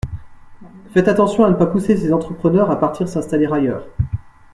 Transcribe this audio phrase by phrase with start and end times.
[0.95, 3.85] Faites attention à ne pas pousser ces entrepreneurs à partir s’installer ailleurs.